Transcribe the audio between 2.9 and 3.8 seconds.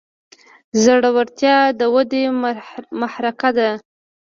محرکه ده.